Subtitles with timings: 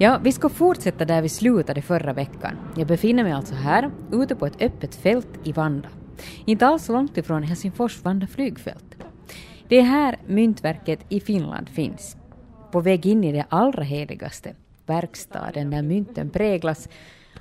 [0.00, 2.56] Ja, vi ska fortsätta där vi slutade förra veckan.
[2.76, 5.88] Jag befinner mig alltså här, ute på ett öppet fält i Vanda.
[6.44, 8.94] Inte alls långt ifrån Helsingfors Vanda flygfält.
[9.68, 12.16] Det är här myntverket i Finland finns.
[12.70, 14.54] På väg in i det allra heligaste,
[14.86, 16.88] verkstaden där mynten präglas,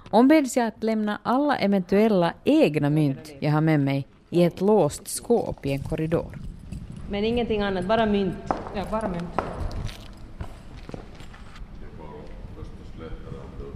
[0.10, 5.08] ombeds jag att lämna alla eventuella egna mynt jag har med mig i ett låst
[5.08, 6.40] skåp i en korridor.
[7.10, 8.54] Men ingenting annat, bara mynt.
[8.76, 9.57] Ja, bara mynt.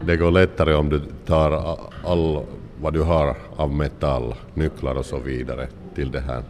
[0.06, 2.46] Det går lättare om du tar all
[2.82, 6.44] vad du har av metall, nycklar och så vidare till det här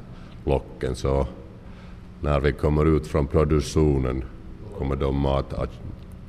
[0.45, 0.95] locken.
[0.95, 1.27] Så
[2.21, 4.23] när vi kommer ut från produktionen
[4.77, 5.69] kommer de att, att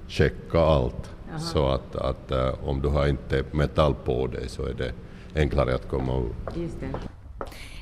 [0.06, 1.10] checka allt.
[1.30, 1.38] Aha.
[1.38, 4.92] Så att, att uh, om du har inte metall på dig så är det
[5.34, 6.56] enklare att komma ut.
[6.56, 6.86] Just det.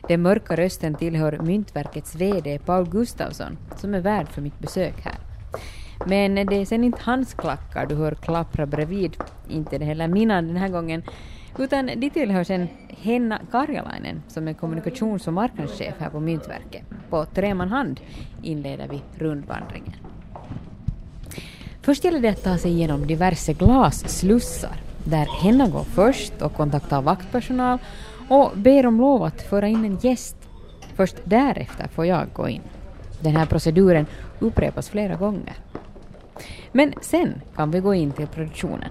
[0.09, 5.19] Den mörka rösten tillhör Myntverkets VD Paul Gustafsson som är värd för mitt besök här.
[6.07, 9.17] Men det är sen inte hans klackar du hör klappra bredvid,
[9.49, 11.03] inte det heller mina den här gången,
[11.59, 16.83] utan de tillhör sen Henna Karjalainen som är kommunikations och marknadschef här på Myntverket.
[17.11, 18.01] På tre man hand
[18.43, 19.95] inleder vi rundvandringen.
[21.83, 27.03] Först gäller det att ta sig igenom diverse glasslussar där Henna går först och kontaktar
[27.03, 27.79] vaktpersonal
[28.29, 30.37] och ber om lov att föra in en gäst.
[30.95, 32.63] Först därefter får jag gå in.
[33.21, 34.07] Den här proceduren
[34.39, 35.55] upprepas flera gånger.
[36.73, 38.91] Men sen kan vi gå in till produktionen.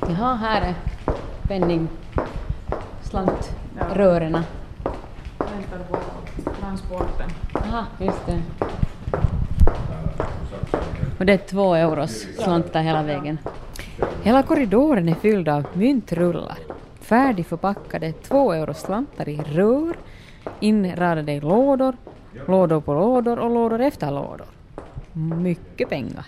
[0.00, 0.74] Jaha, här är
[1.48, 1.88] penning,
[3.02, 4.32] slantrören.
[5.38, 5.96] Väntar på
[6.60, 7.30] transporten.
[7.54, 8.42] Aha, just det.
[11.18, 13.38] Och det är två euros slantar hela vägen.
[14.22, 16.58] Hela korridoren är fylld av myntrullar,
[17.00, 19.96] färdigförpackade två euros slantar i rör,
[20.60, 21.96] inradade i lådor,
[22.46, 24.46] lådor på lådor och lådor efter lådor.
[25.12, 26.26] Mycket pengar.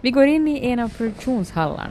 [0.00, 1.90] Vi går in i en av produktionshallarna.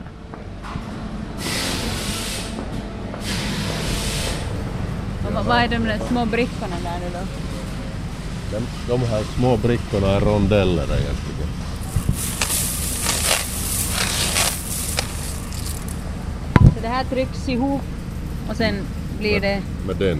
[5.39, 7.19] Och vad är de där små brickorna där nu då?
[8.51, 11.49] De, de här små brickorna är rondeller egentligen.
[16.75, 17.81] Så det här trycks ihop
[18.49, 18.75] och sen
[19.19, 20.17] blir det Med den,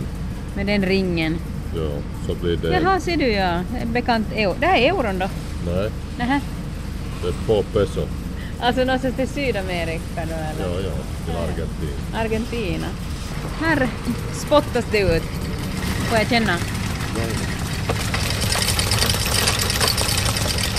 [0.59, 1.37] med den ringen.
[1.75, 1.89] ja,
[2.27, 2.67] så blir det...
[2.67, 3.63] Jaha, ser du ja.
[3.85, 4.55] Bekant euro.
[4.59, 5.29] Det här är euron då?
[5.65, 6.41] Nej, Nähä.
[7.21, 8.01] det är två peso.
[8.61, 10.75] Alltså någonstans till Sydamerika då eller?
[10.75, 10.91] Ja, ja,
[11.25, 12.17] till Argentina.
[12.19, 12.87] Argentina.
[13.61, 13.87] Här
[14.33, 15.23] spottas det ut.
[16.09, 16.53] Får jag känna?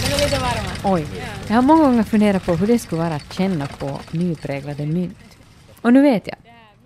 [0.02, 0.94] Den är lite varma.
[0.96, 1.06] Oj.
[1.48, 5.18] Jag har många gånger funderat på hur det skulle vara att känna på nypräglade mynt.
[5.80, 6.36] Och nu vet jag.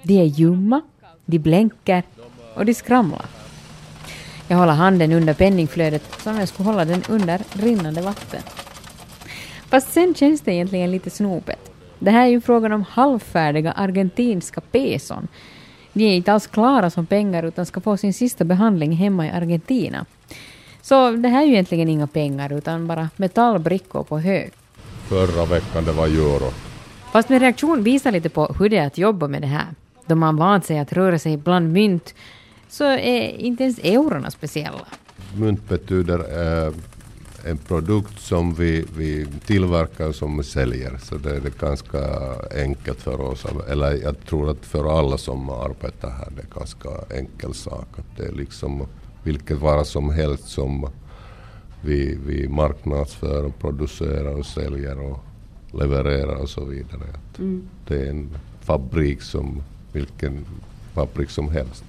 [0.03, 0.81] De är ljumma,
[1.27, 2.03] de blänker
[2.55, 3.27] och de skramlar.
[4.49, 8.43] Jag håller handen under penningflödet som om jag skulle hålla den under rinnande vatten.
[9.69, 11.71] Fast sen känns det egentligen lite snopet.
[11.99, 15.29] Det här är ju frågan om halvfärdiga argentinska peson.
[15.93, 19.31] De är inte alls klara som pengar utan ska få sin sista behandling hemma i
[19.31, 20.07] Argentina.
[20.83, 24.53] Så det här är ju egentligen inga pengar utan bara metallbrickor på hög.
[25.09, 26.51] Förra veckan det var euro.
[27.13, 29.67] Fast min reaktion visar lite på hur det är att jobba med det här.
[30.07, 32.15] Då man vant sig att röra sig bland mynt
[32.75, 34.87] så är inte ens eurona speciella.
[35.37, 36.73] Mynt betyder eh,
[37.45, 40.99] en produkt som vi, vi tillverkar som vi säljer.
[41.03, 42.01] Så det är det ganska
[42.57, 43.47] enkelt för oss.
[43.69, 47.89] Eller jag tror att för alla som arbetar här det är ganska enkel sak.
[47.99, 48.87] Att det är liksom
[49.23, 50.89] vilket vara som helst som
[51.81, 55.25] vi, vi marknadsför, och producerar och säljer och
[55.73, 57.05] levererar och så vidare.
[57.15, 57.41] Att
[57.89, 58.31] Det är en
[58.61, 59.63] fabrik som
[59.93, 60.45] vilken
[60.95, 61.85] fabrik som helst.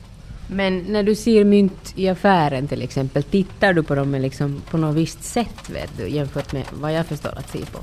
[0.48, 4.78] Men när du ser mynt i affären till exempel, tittar du på dem liksom på
[4.78, 7.80] något visst sätt vet du, jämfört med vad jag förstår att se på?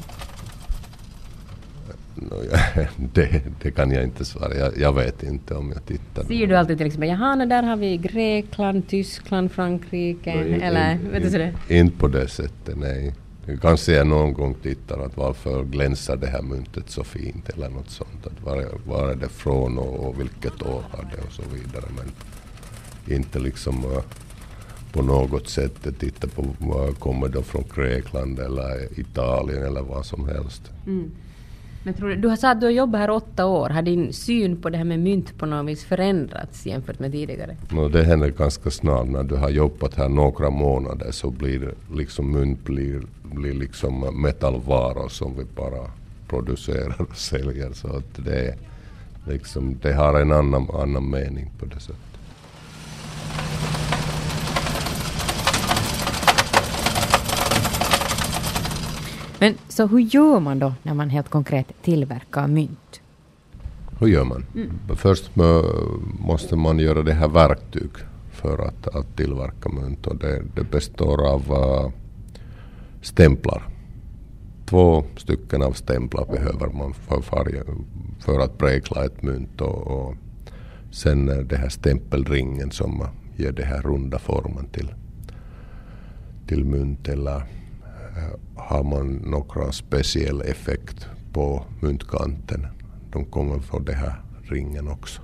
[2.14, 2.58] Nå, ja,
[3.14, 4.54] det, det kan jag inte svara.
[4.54, 6.24] Jag, jag vet inte om jag tittar.
[6.24, 10.92] Ser du alltid till exempel, jaha, nej, där har vi Grekland, Tyskland, Frankrike, In- eller
[10.92, 11.54] in- vet du sådär?
[11.68, 13.14] in- Inte på det sättet, nej.
[13.62, 17.90] Kanske jag någon gång tittar att varför glänsar det här myntet så fint eller något
[17.90, 18.26] sånt.
[18.26, 21.84] Att var, var är det från och, och vilket år har det och så vidare.
[21.96, 22.12] Men
[23.06, 24.02] inte liksom eh,
[24.92, 30.28] på något sätt titta på vad kommer det från Grekland eller Italien eller vad som
[30.28, 30.70] helst.
[31.84, 34.12] Men tror du, du har sagt att du har jobbat här åtta år, har din
[34.12, 37.56] syn på det här med mynt på något vis förändrats jämfört med tidigare?
[37.70, 39.08] No, det händer ganska snart.
[39.08, 45.08] När du har jobbat här några månader så blir liksom mynt blir, blir liksom metallvaror
[45.08, 45.90] som vi bara
[46.28, 47.72] producerar och säljer.
[47.72, 48.54] Så att det,
[49.28, 52.11] liksom, det har en annan, annan mening på det sättet.
[59.42, 63.00] Men så hur gör man då när man helt konkret tillverkar mynt?
[64.00, 64.44] Hur gör man?
[64.96, 67.90] Först mö- måste man göra det här verktyg
[68.30, 71.90] för att, att tillverka mynt och det, det består av uh,
[73.00, 73.62] stämplar.
[74.66, 77.62] Två stycken av stämplar behöver man för, varje,
[78.18, 80.14] för att prägla ett mynt och, och
[80.90, 83.06] sen det här stämpelringen som
[83.36, 84.94] ger den här runda formen till,
[86.46, 87.42] till mynt eller
[88.16, 92.66] Eh, har man några speciell effekt på myntkanten.
[93.12, 95.22] De kommer från den här ringen också.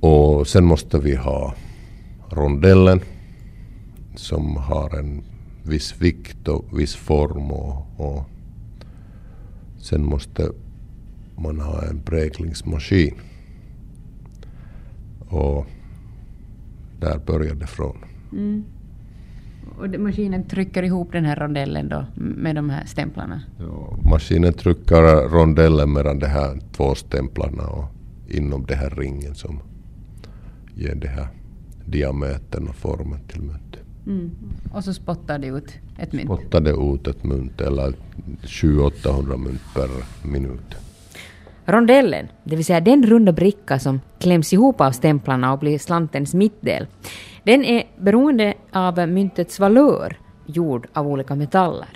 [0.00, 1.54] Och sen måste vi ha
[2.30, 3.00] rondellen
[4.14, 5.22] som har en
[5.62, 8.24] viss vikt och viss form och, och
[9.78, 10.52] sen måste
[11.36, 13.14] man ha en präglingsmaskin.
[15.28, 15.66] Och
[17.00, 17.96] där börjar det från.
[18.32, 18.64] Mm.
[19.80, 23.42] Och maskinen trycker ihop den här rondellen då med de här stämplarna?
[23.58, 27.84] Ja, maskinen trycker rondellen mellan de här två stämplarna och
[28.28, 29.60] inom den här ringen som
[30.74, 31.28] ger det här
[31.84, 33.80] diametern och formen till myntet.
[34.72, 36.26] Och så spottar det ut ett mynt?
[36.26, 37.94] Spottar det ut ett mynt eller
[38.42, 39.88] 700-800 mynt per
[40.28, 40.74] minut.
[41.64, 46.34] Rondellen, det vill säga den runda bricka som kläms ihop av stämplarna och blir slantens
[46.34, 46.86] mittdel,
[47.42, 51.88] den är beroende av myntets valör gjord av olika metaller.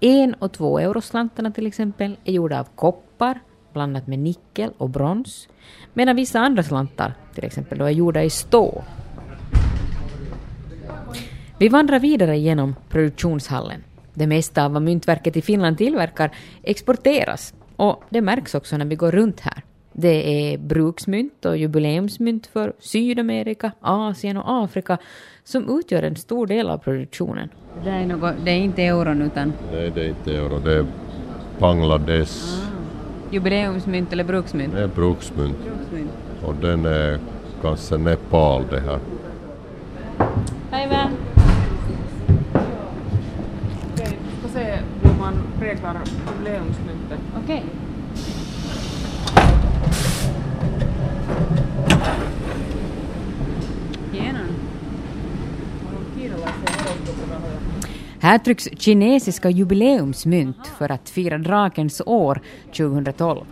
[0.00, 3.40] En och två euroslantarna till exempel är gjorda av koppar
[3.72, 5.48] blandat med nickel och brons,
[5.94, 8.82] medan vissa andra slantar till exempel då är gjorda i stål.
[11.58, 13.84] Vi vandrar vidare genom produktionshallen.
[14.14, 16.30] Det mesta av vad Myntverket i Finland tillverkar
[16.62, 19.64] exporteras och det märks också när vi går runt här.
[20.00, 24.98] Det är bruksmynt och jubileumsmynt för Sydamerika, Asien och Afrika
[25.44, 27.48] som utgör en stor del av produktionen.
[27.84, 30.58] Det är, något, det är inte euron utan Nej, det är inte euro.
[30.58, 30.86] Det är
[31.58, 32.32] Bangladesh.
[33.30, 34.74] jubileumsmynt eller bruksmynt.
[34.74, 35.56] Det är bruksmynt.
[36.44, 37.18] Och den är
[37.62, 38.98] kanske Nepal det här.
[40.70, 41.10] Päivää!
[43.94, 46.00] Okej, vi ska se hur man präglar
[46.32, 47.20] jubileumsmyntet.
[47.44, 47.64] Okej.
[58.20, 62.40] Här trycks kinesiska jubileumsmynt för att fira drakens år
[62.76, 63.44] 2012.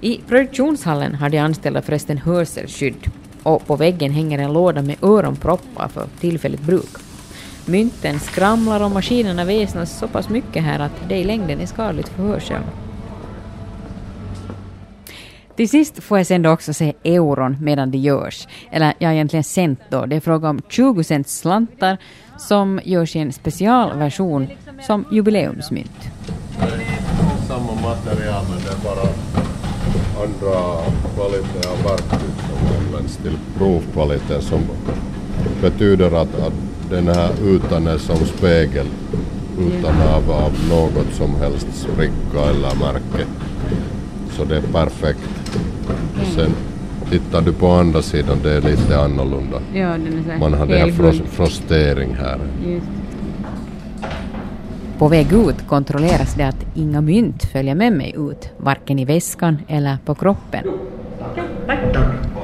[0.00, 3.10] I produktionshallen har de anställda förresten hörselskydd
[3.42, 6.96] och på väggen hänger en låda med öronproppar för tillfälligt bruk.
[7.66, 12.08] Mynten skramlar och maskinerna väsnas så pass mycket här att det i längden är skadligt
[12.08, 12.64] för hörseln.
[15.56, 18.48] Till sist får jag sen då också se euron medan det görs.
[18.70, 20.06] Eller ja, egentligen cent då.
[20.06, 21.98] Det är fråga om 20 cent slantar
[22.38, 24.46] som görs i en specialversion
[24.86, 26.10] som jubileumsmynt.
[27.48, 29.08] Samma material men det är bara
[30.24, 30.80] andra
[31.14, 34.60] kvalitet av verktyg som används till provkvalitet som
[35.60, 36.52] betyder att, att
[36.90, 38.86] den här ytan är som spegel
[39.58, 43.26] utan av, av något som helst spricka eller märke.
[44.36, 45.20] Så det är perfekt.
[46.34, 46.50] Sen
[47.10, 49.60] tittar du på andra sidan, det är lite annorlunda.
[49.74, 52.38] Ja, den är Man har det här fros, frostering här.
[54.98, 59.58] På väg ut kontrolleras det att inga mynt följer med mig ut, varken i väskan
[59.68, 60.64] eller på kroppen.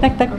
[0.01, 0.31] Tack, tack.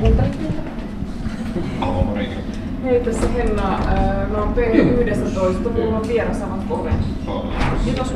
[2.84, 3.74] Hei, tässä Henna.
[3.74, 5.74] Äh, Me on P11.
[5.74, 6.94] Mulla on vieras avatko oven.
[7.86, 8.14] Kiitos.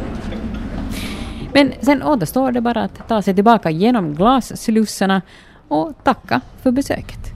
[1.56, 5.22] Men sen återstår det bara att ta sig tillbaka genom glasslussarna
[5.68, 7.35] och tacka för besöket.